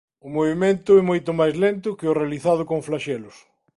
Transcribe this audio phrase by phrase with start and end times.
[0.25, 3.35] O movemento é moito máis lento que o realizado con flaxelos.